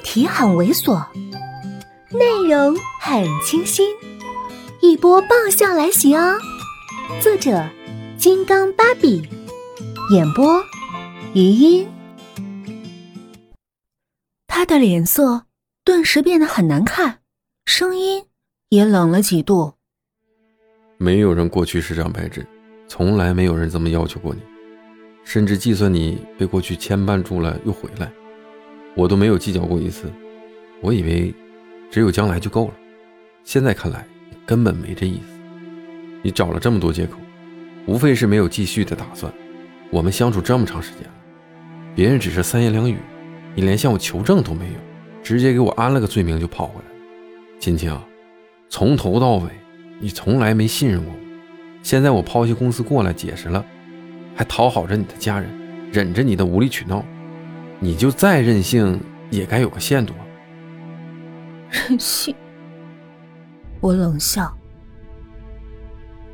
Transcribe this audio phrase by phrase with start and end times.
[0.00, 1.06] 题很猥琐，
[2.10, 3.94] 内容很清新，
[4.80, 6.38] 一波爆笑来袭哦！
[7.20, 7.68] 作者：
[8.16, 9.22] 金刚芭比，
[10.12, 10.62] 演播：
[11.34, 11.86] 余音。
[14.46, 15.44] 他的脸色
[15.84, 17.20] 顿时变得很难看，
[17.66, 18.24] 声音
[18.68, 19.74] 也冷了几度。
[20.98, 22.46] 没有人过去是张白纸，
[22.88, 24.40] 从来没有人这么要求过你，
[25.24, 28.10] 甚至计算你被过去牵绊住了又回来。
[28.96, 30.10] 我都没有计较过一次，
[30.80, 31.32] 我以为
[31.90, 32.74] 只有将来就够了，
[33.44, 34.06] 现在看来
[34.44, 35.38] 根本没这意思。
[36.22, 37.18] 你找了这么多借口，
[37.86, 39.32] 无非是没有继续的打算。
[39.90, 41.14] 我们相处这么长时间了，
[41.94, 42.96] 别人只是三言两语，
[43.54, 44.74] 你连向我求证都没有，
[45.22, 46.96] 直接给我安了个罪名就跑回来了。
[47.58, 47.98] 青青，
[48.68, 49.48] 从头到尾
[49.98, 51.18] 你从来没信任过我，
[51.82, 53.64] 现在我抛弃公司过来解释了，
[54.34, 55.50] 还讨好着你的家人，
[55.92, 57.04] 忍着你的无理取闹。
[57.82, 60.12] 你就再任性，也该有个限度。
[61.70, 62.34] 任性？
[63.80, 64.54] 我冷笑。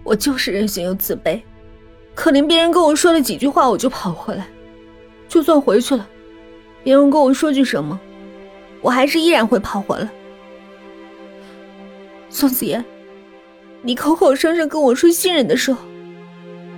[0.03, 1.41] 我就是任性又自卑，
[2.17, 4.47] 可怜别人跟我说了几句话，我就跑回来。
[5.29, 6.09] 就算回去了，
[6.83, 7.99] 别人跟我说句什么，
[8.81, 10.09] 我还是依然会跑回来。
[12.29, 12.85] 宋子言，
[13.83, 15.79] 你口口声声跟我说信任的时候，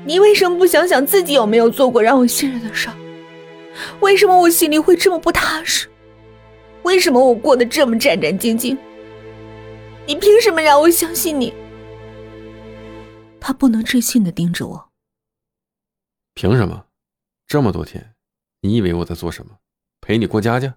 [0.04, 2.88] 你为什么不想想自己有没有做过让我信任的事？
[4.00, 5.88] 为什么我心里会这么不踏实？
[6.84, 8.76] 为什么我过得这么战战兢兢？
[10.06, 11.52] 你凭什么让我相信你？
[13.40, 14.90] 他不能置信的盯着我。
[16.34, 16.86] 凭什么？
[17.46, 18.14] 这么多天，
[18.60, 19.58] 你以为我在做什么？
[20.00, 20.76] 陪你过家家？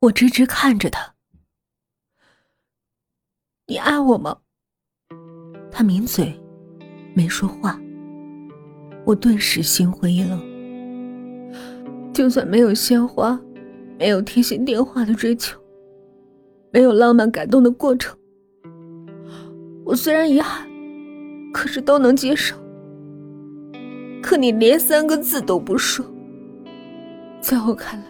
[0.00, 1.14] 我直直看着他。
[3.66, 4.40] 你爱我吗？
[5.70, 6.38] 他抿嘴，
[7.14, 7.78] 没说话。
[9.06, 10.49] 我顿时心灰意冷。
[12.12, 13.40] 就算没有鲜花，
[13.98, 15.58] 没有贴心电话的追求，
[16.72, 18.16] 没有浪漫感动的过程，
[19.84, 20.68] 我虽然遗憾，
[21.52, 22.56] 可是都能接受。
[24.22, 26.04] 可你连三个字都不说，
[27.40, 28.06] 在我看来，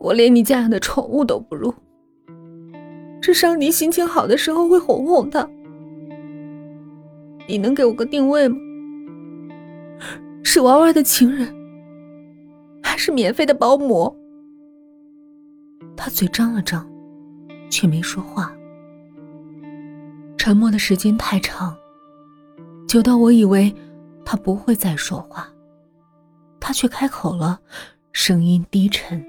[0.00, 1.72] 我连你家养的宠物都不如。
[3.20, 5.48] 至少你心情好的时候会哄哄它。
[7.46, 8.56] 你能给我个定位吗？
[10.42, 11.48] 是玩玩的情人？
[13.04, 14.16] 还是免费的保姆。
[15.94, 16.88] 他嘴张了张，
[17.68, 18.50] 却没说话。
[20.38, 21.76] 沉默的时间太长，
[22.88, 23.70] 久到我以为
[24.24, 25.46] 他不会再说话。
[26.58, 27.60] 他却开口了，
[28.12, 29.22] 声音低沉：“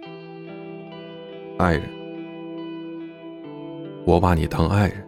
[1.59, 1.83] 爱人，
[4.05, 5.05] 我把你当爱人。”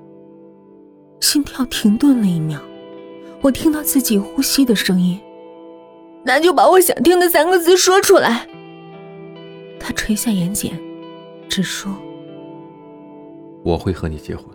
[1.24, 2.60] 心跳停顿了一秒，
[3.40, 5.18] 我听到自己呼吸的声音。
[6.26, 8.46] 那就把我想听的三个字说出来。
[9.88, 10.74] 他垂下眼睑，
[11.48, 11.98] 只说
[13.64, 14.46] ：“我会和你结婚。”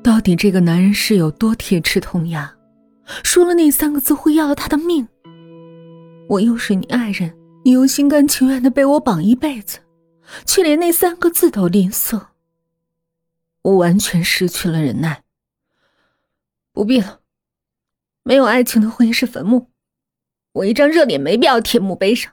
[0.00, 2.54] 到底这个男人是有多铁齿铜牙？
[3.24, 5.08] 说了那三个字会要了他的命。
[6.28, 9.80] 我又是你爱人，你又心甘情愿的被我绑一辈子，
[10.46, 12.26] 却连那三个字都吝啬。
[13.62, 15.24] 我完全失去了忍耐。
[16.72, 17.18] 不必了。
[18.22, 19.66] 没有爱情的婚姻是坟墓，
[20.52, 22.32] 我一张热脸没必要贴墓碑上。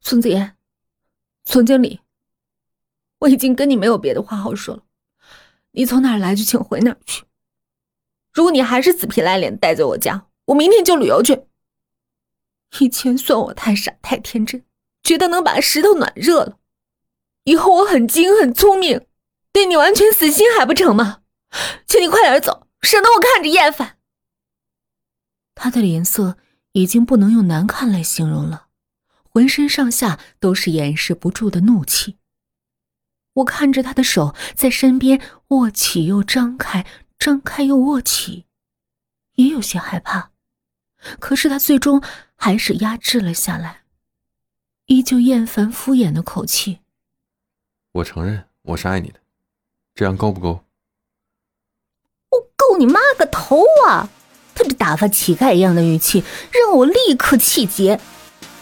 [0.00, 0.56] 孙子言，
[1.44, 2.00] 总经理，
[3.18, 4.82] 我已经跟你没有别的话好说了，
[5.72, 7.24] 你从哪来就请回哪去。
[8.32, 11.42] 如果你还是死皮赖脸待在我家，我明天就旅游去。
[12.78, 14.64] 以前算我太傻太天真，
[15.02, 16.58] 觉得能把石头暖热了，
[17.44, 19.06] 以后我很精很聪明，
[19.52, 21.22] 对你完全死心还不成吗？
[21.86, 23.98] 请你快点走，省得我看着厌烦。
[25.54, 26.38] 他的脸色
[26.72, 28.68] 已经不能用难看来形容了，
[29.32, 32.16] 浑身上下都是掩饰不住的怒气。
[33.34, 36.84] 我看着他的手在身边握起又张开，
[37.16, 38.46] 张开又握起，
[39.36, 40.32] 也有些害怕。
[41.20, 42.02] 可是他最终
[42.34, 43.82] 还是压制了下来，
[44.86, 46.80] 依旧厌烦敷衍的口气
[47.92, 49.20] ：“我承认我是爱你的，
[49.94, 50.64] 这样够不够
[52.30, 54.10] ？”“我够你妈个头啊！”
[54.54, 57.98] 他这打发乞丐一样的语气，让我立刻气结。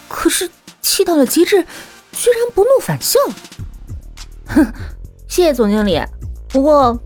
[0.09, 0.49] 可是
[0.81, 1.65] 气到了极致，
[2.13, 3.19] 居然不怒反笑。
[4.47, 4.73] 哼，
[5.29, 6.01] 谢谢总经理，
[6.49, 6.99] 不过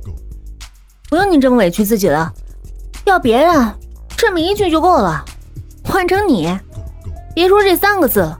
[1.08, 2.32] 不用你这么委屈自己了。
[3.04, 3.74] 要别人
[4.16, 5.24] 这么一句就够了，
[5.84, 6.56] 换成你，
[7.34, 8.34] 别说这三个字，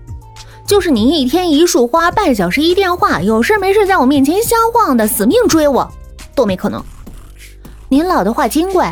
[0.66, 5.90] 就是你一天一束花，半小时一电话，有事没事在我面前瞎晃的，死命追我，
[6.34, 6.82] 都没可能。
[7.88, 8.84] 您老的话金贵。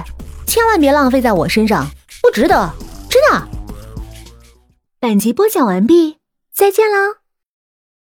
[0.47, 1.89] 千万别浪费在我身上，
[2.21, 2.73] 不值得，
[3.09, 3.49] 真的。
[4.99, 6.20] 本集播讲完毕。
[6.61, 7.20] 再见喽。